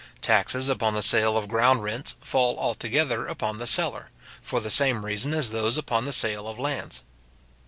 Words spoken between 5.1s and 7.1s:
as those upon the sale of lands.